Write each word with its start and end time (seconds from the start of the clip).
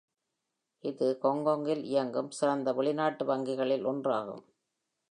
இது 0.83 1.19
ஹாங்காங்கில் 1.21 1.83
இயங்கும் 1.83 2.31
சிறந்த 2.31 2.73
வெளிநாட்டு 2.73 3.25
வங்கிகளில் 3.25 3.85
ஒன்றாகும். 3.85 4.43